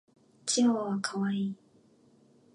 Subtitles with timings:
[0.47, 1.55] チワワは可愛い。